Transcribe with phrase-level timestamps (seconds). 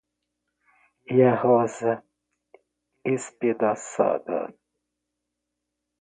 [1.15, 1.93] E a rosa
[3.13, 4.39] espedaçada.